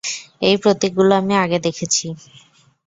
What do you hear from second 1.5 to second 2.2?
দেখেছি।